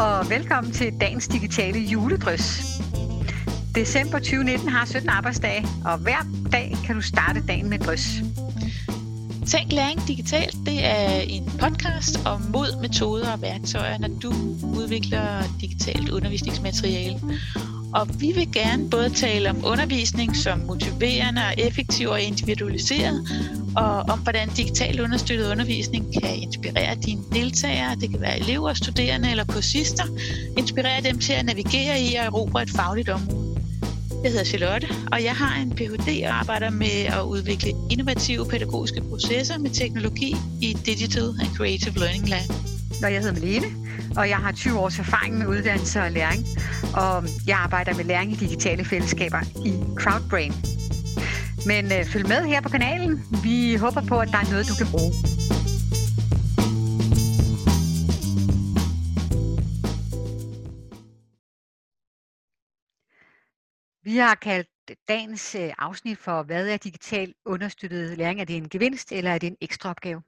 og 0.00 0.30
velkommen 0.30 0.72
til 0.72 1.00
dagens 1.00 1.28
digitale 1.28 1.78
juledrys. 1.78 2.62
December 3.74 4.18
2019 4.18 4.68
har 4.68 4.86
17 4.86 5.08
arbejdsdage, 5.08 5.66
og 5.84 5.98
hver 5.98 6.26
dag 6.52 6.76
kan 6.86 6.94
du 6.94 7.00
starte 7.00 7.42
dagen 7.48 7.70
med 7.70 7.78
drys. 7.78 8.08
Tænk 9.46 9.72
læring 9.72 10.08
digitalt, 10.08 10.56
det 10.66 10.84
er 10.84 11.20
en 11.20 11.52
podcast 11.60 12.26
om 12.26 12.40
mod, 12.52 12.80
metoder 12.82 13.32
og 13.32 13.42
værktøjer, 13.42 13.98
når 13.98 14.08
du 14.08 14.32
udvikler 14.78 15.42
digitalt 15.60 16.10
undervisningsmateriale. 16.10 17.20
Og 17.94 18.08
vi 18.20 18.32
vil 18.34 18.52
gerne 18.52 18.90
både 18.90 19.10
tale 19.10 19.50
om 19.50 19.56
undervisning 19.64 20.36
som 20.36 20.58
motiverende 20.58 21.42
og 21.42 21.54
effektiv 21.58 22.08
og 22.08 22.20
individualiseret, 22.20 23.28
og 23.76 24.00
om 24.00 24.18
hvordan 24.18 24.48
digital 24.48 25.00
understøttet 25.00 25.50
undervisning 25.50 26.12
kan 26.22 26.36
inspirere 26.36 26.94
dine 26.94 27.22
deltagere, 27.32 27.96
det 28.00 28.10
kan 28.10 28.20
være 28.20 28.40
elever, 28.40 28.74
studerende 28.74 29.30
eller 29.30 29.44
kursister, 29.44 30.04
inspirere 30.58 31.02
dem 31.02 31.18
til 31.18 31.32
at 31.32 31.44
navigere 31.44 32.00
i 32.00 32.14
og 32.14 32.24
erobre 32.24 32.62
et 32.62 32.70
fagligt 32.70 33.08
område. 33.08 33.60
Jeg 34.22 34.30
hedder 34.30 34.44
Charlotte, 34.44 34.88
og 35.12 35.24
jeg 35.24 35.32
har 35.36 35.60
en 35.62 35.70
Ph.D. 35.70 36.22
og 36.26 36.38
arbejder 36.38 36.70
med 36.70 37.04
at 37.06 37.22
udvikle 37.22 37.72
innovative 37.90 38.46
pædagogiske 38.46 39.00
processer 39.10 39.58
med 39.58 39.70
teknologi 39.70 40.36
i 40.62 40.76
Digital 40.86 41.24
and 41.40 41.56
Creative 41.56 41.94
Learning 41.94 42.28
Lab. 42.28 42.48
Og 43.04 43.12
jeg 43.12 43.20
hedder 43.20 43.40
Malene, 43.40 43.66
og 44.16 44.28
jeg 44.28 44.36
har 44.36 44.52
20 44.52 44.78
års 44.78 44.98
erfaring 44.98 45.38
med 45.38 45.46
uddannelse 45.46 46.00
og 46.00 46.10
læring, 46.10 46.46
og 46.94 47.24
jeg 47.46 47.58
arbejder 47.58 47.94
med 47.94 48.04
læring 48.04 48.32
i 48.32 48.34
digitale 48.34 48.84
fællesskaber 48.84 49.40
i 49.66 49.72
Crowdbrain. 49.96 50.79
Men 51.66 51.84
øh, 51.92 52.04
følg 52.04 52.28
med 52.28 52.46
her 52.46 52.60
på 52.60 52.68
kanalen. 52.68 53.12
Vi 53.42 53.74
håber 53.74 54.02
på, 54.08 54.20
at 54.20 54.28
der 54.28 54.38
er 54.38 54.50
noget, 54.50 54.68
du 54.68 54.74
kan 54.80 54.88
bruge. 54.94 55.12
Vi 64.02 64.16
har 64.16 64.34
kaldt 64.34 64.68
dagens 65.08 65.54
øh, 65.54 65.72
afsnit 65.78 66.18
for, 66.18 66.42
hvad 66.42 66.68
er 66.68 66.76
digital 66.76 67.34
understøttet 67.44 68.18
læring? 68.18 68.40
Er 68.40 68.44
det 68.44 68.56
en 68.56 68.68
gevinst, 68.68 69.12
eller 69.12 69.30
er 69.30 69.38
det 69.38 69.46
en 69.46 69.56
ekstra 69.60 69.90
opgave? 69.90 70.22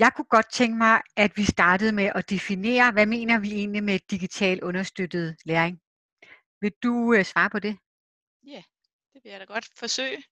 Jeg 0.00 0.12
kunne 0.16 0.30
godt 0.30 0.52
tænke 0.52 0.78
mig, 0.78 1.00
at 1.16 1.32
vi 1.36 1.44
startede 1.44 1.92
med 1.92 2.10
at 2.14 2.30
definere, 2.30 2.92
hvad 2.92 3.06
mener 3.06 3.38
vi 3.38 3.52
egentlig 3.52 3.84
med 3.84 3.98
digital 4.10 4.62
understøttet 4.62 5.36
læring? 5.44 5.80
Vil 6.60 6.72
du 6.82 7.14
øh, 7.14 7.24
svare 7.24 7.50
på 7.50 7.58
det? 7.58 7.76
Vil 9.24 9.30
jeg 9.30 9.40
da 9.40 9.44
godt 9.44 9.68
forsøge. 9.76 10.24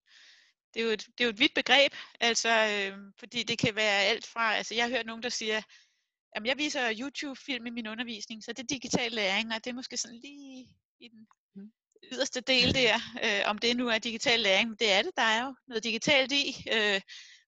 Det 0.75 0.81
er 0.81 0.85
jo 0.85 0.91
et, 0.91 1.07
det 1.07 1.21
er 1.21 1.25
jo 1.25 1.31
et 1.31 1.39
vidt 1.39 1.55
begreb, 1.55 1.93
altså, 2.21 2.49
øh, 2.49 2.99
fordi 3.19 3.43
det 3.43 3.59
kan 3.59 3.77
være 3.77 4.01
alt 4.03 4.27
fra, 4.27 4.55
altså 4.55 4.75
jeg 4.75 4.85
har 4.85 4.91
hørt 4.91 5.07
nogen, 5.07 5.23
der 5.23 5.29
siger, 5.29 5.63
at 6.33 6.47
jeg 6.47 6.59
viser 6.59 6.95
YouTube-film 7.01 7.67
i 7.67 7.71
min 7.71 7.87
undervisning, 7.87 8.45
så 8.45 8.53
det 8.53 8.63
er 8.63 8.67
digital 8.67 9.13
læring, 9.13 9.53
og 9.55 9.65
det 9.65 9.71
er 9.71 9.75
måske 9.75 9.97
sådan 9.97 10.21
lige 10.21 10.69
i 11.01 11.09
den 11.09 11.27
mm. 11.55 11.73
yderste 12.13 12.41
del 12.41 12.75
der, 12.75 12.95
øh, 13.25 13.51
om 13.51 13.59
det 13.59 13.77
nu 13.77 13.89
er 13.89 13.99
digital 13.99 14.41
læring, 14.41 14.69
men 14.69 14.79
det 14.79 14.93
er 14.93 15.03
det, 15.03 15.17
der 15.17 15.23
er 15.23 15.45
jo 15.45 15.55
noget 15.69 15.85
digitalt 15.85 16.33
i. 16.33 16.67
Øh, 16.73 17.01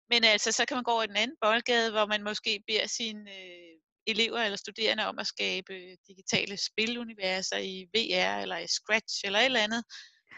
men 0.09 0.23
altså, 0.23 0.51
så 0.51 0.65
kan 0.65 0.77
man 0.77 0.83
gå 0.83 0.91
over 0.91 1.03
i 1.03 1.07
den 1.07 1.15
anden 1.15 1.37
boldgade, 1.41 1.91
hvor 1.91 2.05
man 2.05 2.23
måske 2.23 2.63
beder 2.67 2.87
sine 2.87 3.31
øh, 3.31 3.73
elever 4.07 4.39
eller 4.39 4.57
studerende 4.57 5.05
om 5.05 5.19
at 5.19 5.27
skabe 5.27 5.97
digitale 6.07 6.57
spiluniverser 6.57 7.57
i 7.57 7.87
VR 7.93 8.41
eller 8.41 8.57
i 8.57 8.67
Scratch 8.67 9.25
eller 9.25 9.39
et 9.39 9.45
eller 9.45 9.59
andet, 9.59 9.83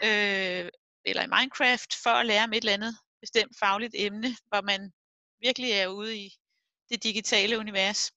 øh, 0.04 0.70
eller 1.06 1.22
i 1.22 1.26
Minecraft, 1.26 1.94
for 2.02 2.10
at 2.10 2.26
lære 2.26 2.44
om 2.44 2.52
et 2.52 2.56
eller 2.56 2.72
andet 2.72 2.96
bestemt 3.20 3.58
fagligt 3.58 3.94
emne, 3.98 4.36
hvor 4.48 4.60
man 4.60 4.92
virkelig 5.40 5.70
er 5.70 5.86
ude 5.86 6.16
i 6.16 6.30
det 6.90 7.02
digitale 7.02 7.58
univers. 7.58 8.12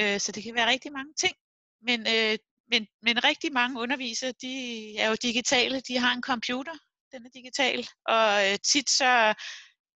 Øh, 0.00 0.20
så 0.20 0.32
det 0.32 0.42
kan 0.42 0.54
være 0.54 0.70
rigtig 0.70 0.92
mange 0.92 1.14
ting. 1.14 1.36
Men, 1.82 2.00
øh, 2.00 2.38
men, 2.70 2.86
men 3.02 3.24
rigtig 3.24 3.52
mange 3.52 3.80
undervisere, 3.80 4.32
de 4.42 4.54
er 4.98 5.08
jo 5.08 5.16
digitale. 5.22 5.80
De 5.80 5.98
har 5.98 6.12
en 6.14 6.22
computer, 6.22 6.76
den 7.12 7.26
er 7.26 7.30
digital. 7.30 7.88
Og 8.06 8.50
øh, 8.50 8.58
tit 8.58 8.90
så 8.90 9.34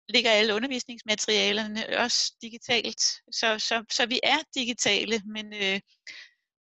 ligger 0.08 0.30
alle 0.30 0.54
undervisningsmaterialerne 0.54 1.98
også 1.98 2.34
digitalt. 2.42 3.02
Så, 3.32 3.58
så, 3.58 3.84
så 3.90 4.06
vi 4.06 4.20
er 4.22 4.38
digitale, 4.54 5.22
men 5.26 5.54
øh, 5.54 5.80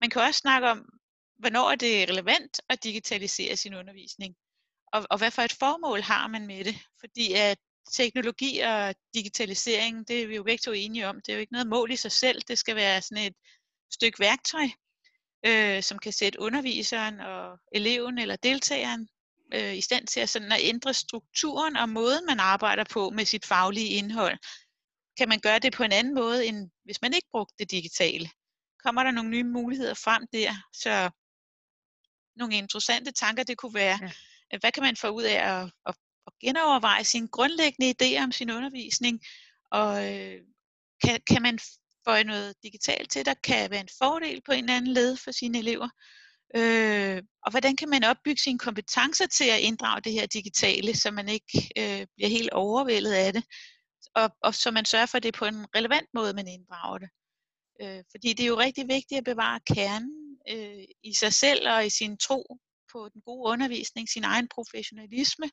man 0.00 0.10
kan 0.10 0.22
også 0.22 0.38
snakke 0.38 0.68
om, 0.68 0.88
hvornår 1.38 1.70
er 1.70 1.76
det 1.76 2.10
relevant 2.10 2.60
at 2.68 2.84
digitalisere 2.84 3.56
sin 3.56 3.74
undervisning, 3.74 4.34
og, 4.92 5.06
og 5.10 5.18
hvad 5.18 5.30
for 5.30 5.42
et 5.42 5.52
formål 5.52 6.00
har 6.00 6.26
man 6.28 6.46
med 6.46 6.64
det. 6.64 6.76
Fordi 7.00 7.32
at 7.32 7.58
teknologi 7.92 8.58
og 8.58 8.94
digitalisering, 9.14 10.08
det 10.08 10.22
er 10.22 10.26
vi 10.26 10.36
jo 10.36 10.42
begge 10.42 10.62
to 10.62 10.72
enige 10.72 11.08
om, 11.08 11.16
det 11.16 11.28
er 11.28 11.36
jo 11.36 11.40
ikke 11.40 11.52
noget 11.52 11.66
mål 11.66 11.90
i 11.90 11.96
sig 11.96 12.12
selv, 12.12 12.42
det 12.48 12.58
skal 12.58 12.76
være 12.76 13.02
sådan 13.02 13.24
et 13.24 13.34
stykke 13.92 14.20
værktøj, 14.20 14.68
øh, 15.46 15.82
som 15.82 15.98
kan 15.98 16.12
sætte 16.12 16.40
underviseren 16.40 17.20
og 17.20 17.58
eleven 17.72 18.18
eller 18.18 18.36
deltageren 18.36 19.08
øh, 19.54 19.76
i 19.76 19.80
stand 19.80 20.06
til 20.06 20.20
at, 20.20 20.28
sådan 20.28 20.52
at 20.52 20.60
ændre 20.60 20.94
strukturen 20.94 21.76
og 21.76 21.88
måden, 21.88 22.26
man 22.26 22.40
arbejder 22.40 22.84
på 22.84 23.10
med 23.10 23.24
sit 23.24 23.46
faglige 23.46 23.88
indhold. 23.88 24.38
Kan 25.18 25.28
man 25.28 25.40
gøre 25.40 25.58
det 25.58 25.72
på 25.72 25.82
en 25.82 25.92
anden 25.92 26.14
måde, 26.14 26.46
end 26.46 26.70
hvis 26.84 27.02
man 27.02 27.14
ikke 27.14 27.28
brugte 27.30 27.54
det 27.58 27.70
digitale? 27.70 28.30
Kommer 28.84 29.02
der 29.02 29.10
nogle 29.10 29.30
nye 29.30 29.44
muligheder 29.44 29.94
frem 29.94 30.26
der? 30.32 30.54
Så 30.72 31.10
nogle 32.36 32.56
interessante 32.56 33.12
tanker, 33.12 33.42
det 33.42 33.58
kunne 33.58 33.74
være, 33.74 33.98
ja 34.02 34.10
hvad 34.60 34.72
kan 34.72 34.82
man 34.82 34.96
få 34.96 35.08
ud 35.08 35.22
af 35.22 35.60
at, 35.60 35.70
at, 35.86 35.94
at 36.26 36.32
genoverveje 36.40 37.04
sine 37.04 37.28
grundlæggende 37.28 37.94
idéer 37.94 38.24
om 38.24 38.32
sin 38.32 38.50
undervisning, 38.50 39.20
og 39.72 40.12
øh, 40.12 40.40
kan, 41.04 41.20
kan 41.30 41.42
man 41.42 41.58
få 42.08 42.22
noget 42.22 42.54
digitalt 42.62 43.10
til, 43.10 43.26
der 43.26 43.34
kan 43.34 43.70
være 43.70 43.80
en 43.80 43.88
fordel 44.02 44.42
på 44.46 44.52
en 44.52 44.64
eller 44.64 44.76
anden 44.76 44.92
led 44.92 45.16
for 45.16 45.30
sine 45.30 45.58
elever. 45.58 45.88
Øh, 46.56 47.22
og 47.42 47.50
hvordan 47.50 47.76
kan 47.76 47.88
man 47.88 48.04
opbygge 48.04 48.42
sine 48.42 48.58
kompetencer 48.58 49.26
til 49.26 49.44
at 49.44 49.60
inddrage 49.60 50.00
det 50.00 50.12
her 50.12 50.26
digitale, 50.26 50.96
så 50.96 51.10
man 51.10 51.28
ikke 51.28 51.72
øh, 51.78 52.06
bliver 52.16 52.28
helt 52.28 52.50
overvældet 52.50 53.12
af 53.12 53.32
det, 53.32 53.44
og, 54.14 54.30
og 54.42 54.54
så 54.54 54.70
man 54.70 54.84
sørger 54.84 55.06
for, 55.06 55.16
at 55.16 55.22
det 55.22 55.34
er 55.34 55.38
på 55.38 55.44
en 55.44 55.66
relevant 55.74 56.08
måde, 56.14 56.34
man 56.34 56.48
inddrager 56.48 56.98
det. 56.98 57.08
Øh, 57.82 58.04
fordi 58.10 58.32
det 58.32 58.42
er 58.42 58.48
jo 58.48 58.58
rigtig 58.58 58.88
vigtigt 58.88 59.18
at 59.18 59.24
bevare 59.24 59.60
kernen 59.74 60.38
øh, 60.50 60.84
i 61.02 61.14
sig 61.14 61.32
selv 61.32 61.68
og 61.68 61.86
i 61.86 61.90
sin 61.90 62.16
tro 62.16 62.58
på 62.92 63.08
den 63.08 63.20
gode 63.20 63.52
undervisning, 63.52 64.08
sin 64.08 64.24
egen 64.24 64.48
professionalisme 64.48 65.50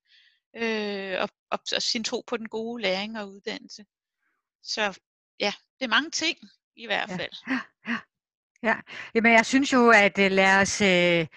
øh, 0.55 1.21
og, 1.21 1.29
og, 1.51 1.59
og 1.75 1.81
sin 1.81 2.03
tro 2.03 2.23
på 2.27 2.37
den 2.37 2.49
gode 2.49 2.81
læring 2.81 3.19
og 3.19 3.29
uddannelse. 3.29 3.85
Så 4.63 4.99
ja, 5.39 5.53
det 5.79 5.85
er 5.85 5.89
mange 5.89 6.11
ting 6.11 6.37
i 6.75 6.85
hvert 6.85 7.09
fald. 7.09 7.31
Ja, 7.49 7.59
ja. 7.87 7.97
Ja, 8.63 8.75
jamen 9.15 9.33
jeg 9.33 9.45
synes 9.45 9.73
jo, 9.73 9.89
at 9.89 10.17
uh, 10.17 10.25
lad 10.25 10.61
os 10.61 10.81
uh, 10.81 11.27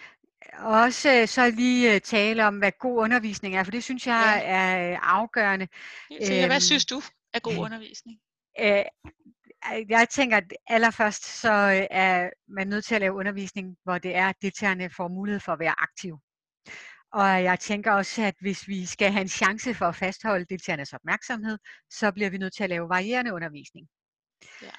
også 0.67 1.23
uh, 1.23 1.29
så 1.29 1.51
lige 1.51 1.95
uh, 1.95 2.01
tale 2.01 2.47
om, 2.47 2.59
hvad 2.59 2.73
god 2.79 2.99
undervisning 2.99 3.57
er, 3.57 3.65
for 3.65 3.71
det 3.71 3.85
synes 3.85 4.07
jeg 4.07 4.43
ja. 4.45 4.51
er 4.51 4.99
afgørende. 5.01 5.69
Så, 6.27 6.47
hvad 6.47 6.61
synes 6.61 6.87
du 6.87 7.03
er 7.35 7.41
god 7.41 7.57
undervisning? 7.67 8.21
Uh, 8.61 9.11
jeg 9.89 10.09
tænker, 10.11 10.37
at 10.37 10.53
allerførst 10.67 11.25
så 11.25 11.87
er 11.91 12.31
man 12.49 12.67
nødt 12.67 12.85
til 12.85 12.95
at 12.95 13.01
lave 13.01 13.15
undervisning, 13.15 13.77
hvor 13.85 13.99
det 13.99 14.17
er, 14.17 14.29
at 14.29 14.37
deltagerne 14.43 14.91
får 14.91 15.09
mulighed 15.09 15.41
for 15.41 15.53
at 15.53 15.59
være 15.59 15.81
aktive. 15.81 16.21
Og 17.13 17.45
jeg 17.45 17.61
tænker 17.61 17.93
også, 17.93 18.23
at 18.23 18.35
hvis 18.41 18.69
vi 18.69 18.87
skal 18.87 19.13
have 19.13 19.23
en 19.23 19.29
chance 19.29 19.75
for 19.75 19.87
at 19.87 19.97
fastholde 19.97 20.45
deltagernes 20.45 20.93
opmærksomhed, 20.93 21.59
så 21.91 22.13
bliver 22.13 22.31
vi 22.31 22.39
nødt 22.39 22.55
til 22.55 22.65
at 22.65 22.71
lave 22.71 22.89
varierende 22.89 23.33
undervisning. 23.33 23.89
Ja. 24.63 24.71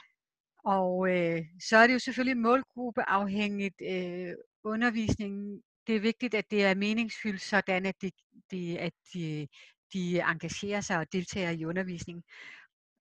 Og 0.65 1.09
øh, 1.09 1.41
så 1.69 1.77
er 1.77 1.87
det 1.87 1.93
jo 1.93 1.99
selvfølgelig 1.99 2.37
målgruppeafhængigt 2.37 3.81
øh, 3.81 4.33
undervisningen. 4.63 5.61
Det 5.87 5.95
er 5.95 5.99
vigtigt, 5.99 6.33
at 6.33 6.51
det 6.51 6.65
er 6.65 6.75
meningsfyldt, 6.75 7.41
sådan 7.41 7.85
at, 7.85 7.95
de, 8.01 8.11
de, 8.51 8.79
at 8.79 8.93
de, 9.13 9.47
de 9.93 10.19
engagerer 10.19 10.81
sig 10.81 10.97
og 10.97 11.07
deltager 11.11 11.49
i 11.49 11.66
undervisningen. 11.66 12.23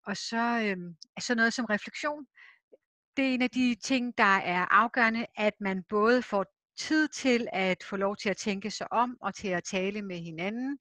Og 0.07 0.17
så 0.17 0.37
øh, 0.37 0.77
er 1.17 1.21
så 1.21 1.35
noget 1.35 1.53
som 1.53 1.65
refleksion. 1.65 2.27
Det 3.17 3.25
er 3.25 3.35
en 3.35 3.43
af 3.43 3.51
de 3.51 3.75
ting, 3.75 4.19
der 4.19 4.37
er 4.55 4.67
afgørende, 4.71 5.27
at 5.37 5.55
man 5.61 5.85
både 5.89 6.23
får 6.23 6.47
tid 6.79 7.09
til 7.09 7.49
at 7.53 7.85
få 7.85 7.97
lov 7.97 8.17
til 8.17 8.29
at 8.29 8.37
tænke 8.37 8.71
sig 8.71 8.93
om 8.93 9.17
og 9.21 9.35
til 9.35 9.49
at 9.49 9.65
tale 9.65 10.03
med 10.03 10.19
hinanden, 10.19 10.79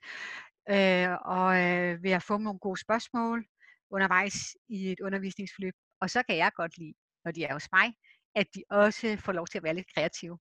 øh, 0.69 1.09
og 1.25 1.63
øh, 1.63 2.03
ved 2.03 2.11
at 2.11 2.23
få 2.23 2.37
nogle 2.37 2.59
gode 2.59 2.79
spørgsmål 2.81 3.45
undervejs 3.91 4.55
i 4.69 4.91
et 4.91 4.99
undervisningsforløb, 4.99 5.73
og 6.01 6.09
så 6.09 6.23
kan 6.23 6.37
jeg 6.37 6.51
godt 6.55 6.77
lide, 6.77 6.93
når 7.25 7.31
de 7.31 7.43
er 7.43 7.53
hos 7.53 7.67
mig, 7.73 7.93
at 8.35 8.47
de 8.55 8.63
også 8.69 9.17
får 9.25 9.31
lov 9.31 9.47
til 9.47 9.57
at 9.57 9.63
være 9.63 9.75
lidt 9.75 9.93
kreative. 9.93 10.39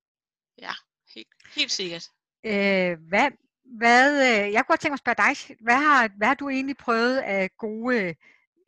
Ja, 0.58 0.72
helt, 1.14 1.28
helt 1.56 1.70
sikkert. 1.70 2.04
Øh, 2.44 2.98
hvad, 3.08 3.30
hvad, 3.78 4.10
øh, 4.12 4.52
jeg 4.52 4.64
kunne 4.64 4.72
godt 4.72 4.80
tænke 4.80 4.92
mig 4.92 4.94
at 4.94 5.06
spørge 5.06 5.22
dig, 5.28 5.56
hvad 5.60 5.76
har, 5.76 6.10
hvad 6.16 6.28
har 6.28 6.34
du 6.34 6.48
egentlig 6.48 6.76
prøvet 6.76 7.18
af 7.18 7.50
gode 7.58 8.14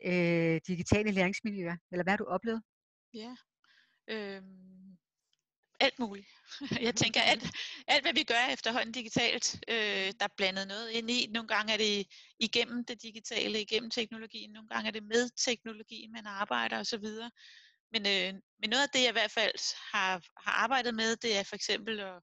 øh, 0.05 0.61
digitale 0.67 1.11
læringsmiljøer? 1.11 1.77
Eller 1.93 2.03
hvad 2.03 2.13
har 2.13 2.17
du 2.17 2.25
oplevet? 2.25 2.63
Ja, 3.15 3.35
øh, 4.09 4.43
alt 5.81 5.99
muligt. 5.99 6.29
Jeg 6.87 6.95
tænker, 6.95 7.21
alt, 7.21 7.45
alt 7.87 8.05
hvad 8.05 8.15
vi 8.15 8.23
gør 8.23 8.53
efterhånden 8.53 8.93
digitalt, 8.93 9.61
øh, 9.69 10.13
der 10.19 10.25
er 10.25 10.37
blandet 10.37 10.69
noget 10.69 10.91
ind 10.91 11.11
i. 11.11 11.27
Nogle 11.31 11.49
gange 11.49 11.73
er 11.73 11.77
det 11.77 12.07
igennem 12.39 12.85
det 12.85 13.03
digitale, 13.03 13.61
igennem 13.61 13.91
teknologien. 13.91 14.51
Nogle 14.51 14.69
gange 14.69 14.89
er 14.89 14.93
det 14.93 15.03
med 15.03 15.31
teknologien, 15.37 16.13
man 16.13 16.27
arbejder 16.27 16.81
osv. 16.81 17.05
men, 17.93 18.07
øh, 18.07 18.41
men 18.61 18.71
noget 18.71 18.83
af 18.83 18.89
det, 18.93 19.01
jeg 19.01 19.09
i 19.09 19.19
hvert 19.21 19.31
fald 19.31 19.77
har, 19.93 20.23
har 20.37 20.53
arbejdet 20.53 20.95
med, 20.95 21.17
det 21.17 21.39
er 21.39 21.43
for 21.43 21.57
eksempel 21.57 22.01
at 22.01 22.23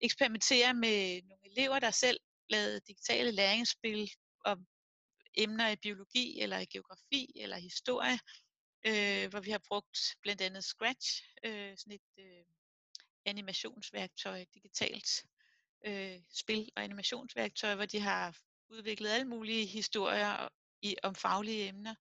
eksperimentere 0.00 0.74
med 0.74 1.22
nogle 1.22 1.46
elever, 1.52 1.78
der 1.78 1.90
selv 1.90 2.20
lavede 2.50 2.80
digitale 2.88 3.30
læringsspil 3.30 4.10
og 4.44 4.56
emner 5.36 5.68
i 5.68 5.76
biologi, 5.76 6.40
eller 6.40 6.58
i 6.58 6.64
geografi, 6.64 7.32
eller 7.36 7.56
historie, 7.56 8.18
øh, 8.86 9.30
hvor 9.30 9.40
vi 9.40 9.50
har 9.50 9.60
brugt 9.68 9.98
blandt 10.22 10.42
andet 10.42 10.64
Scratch, 10.64 11.22
øh, 11.44 11.76
sådan 11.76 11.92
et 11.92 12.24
øh, 12.24 12.44
animationsværktøj, 13.24 14.44
digitalt 14.54 15.24
øh, 15.86 16.20
spil- 16.30 16.72
og 16.76 16.84
animationsværktøj, 16.84 17.74
hvor 17.74 17.86
de 17.86 18.00
har 18.00 18.36
udviklet 18.68 19.10
alle 19.10 19.28
mulige 19.28 19.66
historier 19.66 20.48
i, 20.82 20.96
om 21.02 21.14
faglige 21.14 21.68
emner. 21.68 21.94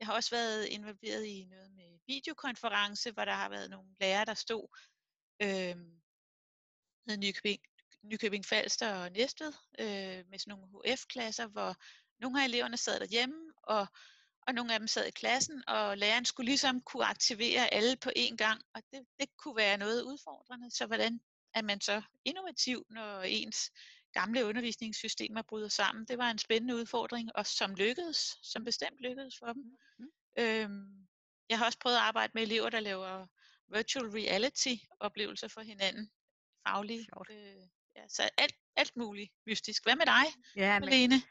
Jeg 0.00 0.06
har 0.06 0.14
også 0.14 0.30
været 0.30 0.66
involveret 0.66 1.24
i 1.24 1.44
noget 1.44 1.70
med 1.70 1.98
videokonference, 2.06 3.10
hvor 3.10 3.24
der 3.24 3.32
har 3.32 3.48
været 3.48 3.70
nogle 3.70 3.94
lærere, 4.00 4.24
der 4.24 4.34
stod 4.34 4.78
øh, 5.42 5.76
med 7.06 7.16
Nykøbing, 7.16 7.60
Nykøbing 8.02 8.44
Falster 8.44 8.94
og 8.94 9.12
Næstved 9.12 9.52
øh, 9.78 10.26
med 10.28 10.38
sådan 10.38 10.58
nogle 10.58 10.94
HF-klasser, 10.94 11.46
hvor 11.46 11.76
nogle 12.20 12.40
af 12.40 12.44
eleverne 12.44 12.76
sad 12.76 13.00
derhjemme, 13.00 13.52
og, 13.62 13.86
og 14.46 14.54
nogle 14.54 14.72
af 14.72 14.78
dem 14.78 14.88
sad 14.88 15.06
i 15.06 15.10
klassen, 15.10 15.68
og 15.68 15.98
læreren 15.98 16.24
skulle 16.24 16.46
ligesom 16.46 16.80
kunne 16.80 17.04
aktivere 17.04 17.74
alle 17.74 17.96
på 17.96 18.10
én 18.18 18.36
gang, 18.36 18.62
og 18.74 18.82
det, 18.92 19.06
det 19.20 19.36
kunne 19.36 19.56
være 19.56 19.78
noget 19.78 20.02
udfordrende. 20.02 20.70
Så 20.70 20.86
hvordan 20.86 21.20
er 21.54 21.62
man 21.62 21.80
så 21.80 22.02
innovativ, 22.24 22.86
når 22.90 23.22
ens 23.22 23.70
gamle 24.12 24.44
undervisningssystemer 24.44 25.42
bryder 25.42 25.68
sammen? 25.68 26.04
Det 26.04 26.18
var 26.18 26.30
en 26.30 26.38
spændende 26.38 26.76
udfordring, 26.76 27.30
og 27.34 27.46
som 27.46 27.74
lykkedes, 27.74 28.38
som 28.42 28.64
bestemt 28.64 29.00
lykkedes 29.00 29.38
for 29.38 29.52
dem. 29.52 29.62
Mm. 29.98 30.06
Øhm, 30.38 31.06
jeg 31.48 31.58
har 31.58 31.66
også 31.66 31.78
prøvet 31.78 31.96
at 31.96 32.02
arbejde 32.02 32.30
med 32.34 32.42
elever, 32.42 32.70
der 32.70 32.80
laver 32.80 33.26
virtual 33.74 34.06
reality 34.06 34.74
oplevelser 35.00 35.48
for 35.48 35.60
hinanden. 35.60 36.10
Faglige. 36.68 37.08
Øh, 37.30 37.68
ja, 37.96 38.08
så 38.08 38.30
alt, 38.36 38.54
alt 38.76 38.96
muligt 38.96 39.32
mystisk. 39.46 39.84
Hvad 39.84 39.96
med 39.96 40.06
dig, 40.06 40.24
ja, 40.56 40.80
Malene? 40.80 41.22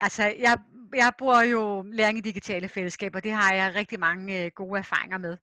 Altså, 0.00 0.22
jeg, 0.22 0.58
jeg 0.94 1.12
bruger 1.18 1.42
jo 1.42 1.82
læring 1.82 2.18
i 2.18 2.20
digitale 2.20 2.68
fællesskaber. 2.68 3.20
Det 3.20 3.32
har 3.32 3.54
jeg 3.54 3.74
rigtig 3.74 4.00
mange 4.00 4.44
øh, 4.44 4.50
gode 4.54 4.78
erfaringer 4.78 5.18
med. 5.18 5.36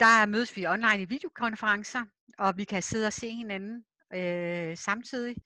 Der 0.00 0.26
mødes 0.26 0.56
vi 0.56 0.66
online 0.66 1.02
i 1.02 1.04
videokonferencer, 1.04 2.04
og 2.38 2.56
vi 2.56 2.64
kan 2.64 2.82
sidde 2.82 3.06
og 3.06 3.12
se 3.12 3.30
hinanden 3.30 3.84
øh, 4.14 4.76
samtidig. 4.76 5.36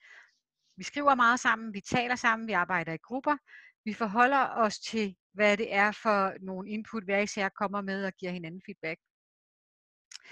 Vi 0.76 0.84
skriver 0.84 1.14
meget 1.14 1.40
sammen, 1.40 1.74
vi 1.74 1.80
taler 1.80 2.16
sammen, 2.16 2.48
vi 2.48 2.52
arbejder 2.52 2.92
i 2.92 3.04
grupper. 3.04 3.36
Vi 3.84 3.92
forholder 3.92 4.48
os 4.48 4.78
til, 4.78 5.16
hvad 5.32 5.56
det 5.56 5.74
er 5.74 5.92
for 5.92 6.32
nogle 6.40 6.70
input, 6.70 7.04
hver 7.04 7.18
især 7.18 7.48
kommer 7.48 7.80
med 7.80 8.04
og 8.04 8.12
giver 8.12 8.32
hinanden 8.32 8.62
feedback. 8.66 9.00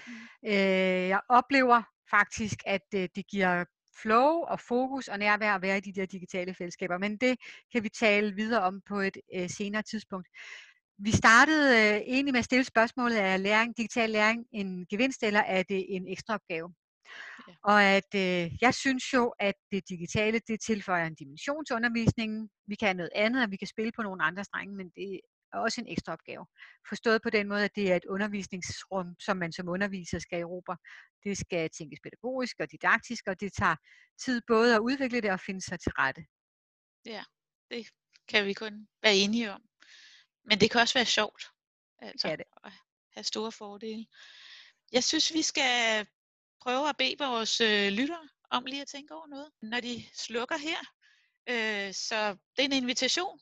Mm. 0.07 0.13
Øh, 0.47 1.09
jeg 1.09 1.21
oplever 1.29 1.83
faktisk, 2.11 2.59
at 2.67 2.87
øh, 2.95 3.09
det 3.15 3.27
giver 3.27 3.65
flow 4.03 4.31
og 4.53 4.61
fokus 4.61 5.09
og 5.09 5.19
nærvær 5.19 5.55
at 5.55 5.63
være 5.63 5.79
i 5.79 5.81
de 5.81 5.93
der 5.93 6.07
digitale 6.07 6.55
fællesskaber. 6.55 6.99
Men 6.99 7.17
det 7.17 7.37
kan 7.73 7.83
vi 7.83 7.89
tale 7.89 8.35
videre 8.35 8.63
om 8.63 8.81
på 8.89 9.01
et 9.01 9.17
øh, 9.35 9.51
senere 9.51 9.83
tidspunkt. 9.83 10.29
Vi 10.99 11.11
startede 11.11 11.69
øh, 11.77 12.01
egentlig 12.07 12.33
med 12.33 12.39
at 12.39 12.45
stille 12.45 12.65
spørgsmålet, 12.65 13.21
er 13.21 13.37
læring, 13.37 13.77
digital 13.77 14.11
læring 14.11 14.47
en 14.53 14.87
gevinst, 14.91 15.23
eller 15.23 15.41
er 15.41 15.63
det 15.63 15.87
en 15.89 16.09
ekstra 16.09 16.35
opgave? 16.35 16.75
Ja. 17.49 17.53
Og 17.65 17.83
at 17.83 18.11
øh, 18.15 18.53
jeg 18.61 18.75
synes 18.75 19.13
jo, 19.15 19.35
at 19.41 19.55
det 19.73 19.89
digitale, 19.89 20.41
det 20.49 20.61
tilføjer 20.61 21.07
en 21.07 21.15
dimension 21.15 21.65
til 21.65 21.77
undervisningen. 21.77 22.49
Vi 22.67 22.75
kan 22.75 22.97
noget 22.97 23.11
andet, 23.15 23.43
og 23.45 23.51
vi 23.51 23.57
kan 23.57 23.69
spille 23.69 23.93
på 23.97 24.03
nogle 24.03 24.25
andre 24.25 24.45
strenge, 24.45 24.77
men 24.77 24.91
det 24.97 25.21
er 25.53 25.59
også 25.59 25.81
en 25.81 25.89
ekstra 25.89 26.13
opgave. 26.13 26.47
Forstået 26.89 27.23
på 27.23 27.31
den 27.31 27.49
måde, 27.49 27.65
at 27.65 27.75
det 27.77 27.93
er 27.93 27.97
et 27.97 28.05
undervisningsrum, 28.05 29.07
som 29.21 29.37
man 29.37 29.53
som 29.53 29.69
underviser 29.69 30.19
skal 30.19 30.41
erobre. 30.41 30.77
Det 31.25 31.39
skal 31.39 31.71
tænkes 31.71 32.01
pædagogisk 32.01 32.57
og 32.61 32.71
didaktisk, 32.71 33.27
og 33.27 33.41
det 33.41 33.53
tager 33.53 33.77
tid 34.25 34.43
både 34.47 34.75
at 34.75 34.81
udvikle 34.81 35.21
det 35.21 35.31
og 35.31 35.41
finde 35.41 35.61
sig 35.61 35.81
til 35.81 35.93
rette. 35.93 36.25
Ja, 37.07 37.25
det 37.71 37.87
kan 38.29 38.47
vi 38.47 38.53
kun 38.53 38.89
være 39.03 39.17
enige 39.17 39.53
om. 39.53 39.63
Men 40.45 40.61
det 40.61 40.71
kan 40.71 40.81
også 40.81 40.95
være 40.95 41.05
sjovt. 41.05 41.45
Altså, 41.99 42.29
ja, 42.29 42.37
det. 42.37 42.45
at 42.65 42.73
have 43.15 43.25
store 43.25 43.53
fordele. 43.53 44.07
Jeg 44.93 45.05
synes, 45.05 45.35
vi 45.35 45.43
skal 45.43 46.07
prøve 46.61 46.89
at 46.89 46.97
bede 46.97 47.17
vores 47.19 47.61
øh, 47.61 47.93
lyttere 47.93 48.29
om 48.51 48.65
lige 48.65 48.83
at 48.83 48.89
tænke 48.89 49.15
over 49.15 49.27
noget, 49.27 49.51
når 49.63 49.81
de 49.81 50.05
slukker 50.15 50.57
her. 50.57 50.79
Øh, 51.49 51.95
så 51.95 52.37
det 52.57 52.63
er 52.63 52.65
en 52.65 52.73
invitation 52.73 53.41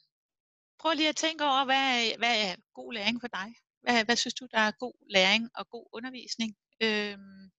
prøv 0.81 0.93
lige 0.93 1.09
at 1.09 1.17
tænke 1.17 1.45
over, 1.45 1.65
hvad 1.65 2.19
hvad 2.19 2.49
er 2.49 2.55
god 2.75 2.93
læring 2.93 3.21
for 3.21 3.29
dig? 3.29 3.55
Hvad, 3.83 4.05
hvad 4.05 4.17
synes 4.17 4.35
du, 4.35 4.47
der 4.51 4.59
er 4.59 4.71
god 4.71 4.95
læring 5.11 5.51
og 5.55 5.69
god 5.69 5.87
undervisning? 5.93 6.57
Øhm, 6.83 7.51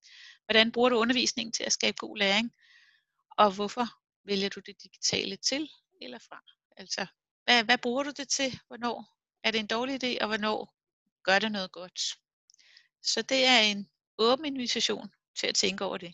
hvordan 0.46 0.72
bruger 0.72 0.90
du 0.90 0.96
undervisningen 0.98 1.54
til 1.54 1.64
at 1.64 1.74
skabe 1.74 1.98
god 1.98 2.18
læring? 2.18 2.52
Og 3.38 3.52
hvorfor 3.56 3.88
vælger 4.26 4.50
du 4.50 4.60
det 4.60 4.76
digitale 4.84 5.36
til 5.36 5.70
eller 6.02 6.20
fra? 6.20 6.42
Altså, 6.78 7.06
hvad, 7.44 7.64
hvad 7.64 7.78
bruger 7.78 8.04
du 8.04 8.12
det 8.18 8.30
til? 8.30 8.60
Hvornår 8.68 9.18
er 9.44 9.52
det 9.52 9.60
en 9.60 9.68
dårlig 9.68 10.04
idé, 10.04 10.18
og 10.22 10.28
hvornår 10.28 10.74
gør 11.24 11.40
det 11.40 11.52
noget 11.52 11.72
godt? 11.72 12.00
Så 13.04 13.22
det 13.22 13.46
er 13.46 13.60
en 13.60 13.90
åben 14.18 14.46
invitation 14.46 15.10
til 15.40 15.48
at 15.48 15.56
tænke 15.56 15.86
over 15.86 15.98
det. 15.98 16.14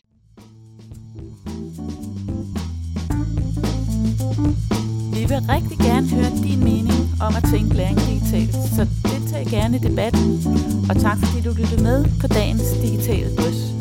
Vi 5.14 5.22
vil 5.30 5.40
rigtig 5.54 5.78
gerne 5.78 6.08
høre 6.08 6.30
din 6.46 6.64
mening 6.64 6.97
om 7.20 7.36
at 7.36 7.44
tænke 7.52 7.74
læring 7.74 7.98
digitalt, 8.00 8.54
så 8.54 8.86
deltag 9.04 9.46
gerne 9.46 9.76
i 9.76 9.80
debatten. 9.80 10.40
Og 10.90 10.96
tak 10.96 11.18
fordi 11.18 11.42
du 11.42 11.52
lyttede 11.60 11.82
med 11.82 12.04
på 12.20 12.26
dagens 12.26 12.70
digitale 12.82 13.36
drøs. 13.36 13.77